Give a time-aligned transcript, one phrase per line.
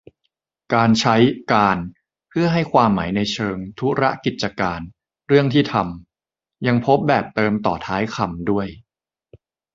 [0.73, 1.15] การใช้
[1.53, 1.77] "การ"
[2.29, 4.81] เพื่อให้ความหมายในเชิง ธุระ กิจการ
[5.27, 8.67] เรื่องที่ทำ ยังพบแบบเติมต่อท้ายคำด้วย